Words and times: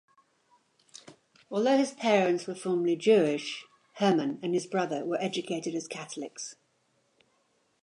Although 1.51 1.77
his 1.77 1.91
parents 1.91 2.47
were 2.47 2.55
formally 2.55 2.95
Jewish, 2.95 3.65
Hermann 3.97 4.39
and 4.41 4.55
his 4.55 4.65
brother 4.65 5.05
were 5.05 5.21
educated 5.21 5.75
as 5.75 5.87
Catholics. 5.87 6.55